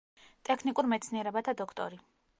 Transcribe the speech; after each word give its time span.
ტექნიკურ 0.49 0.89
მეცნიერებათა 0.95 1.57
დოქტორი. 1.63 2.05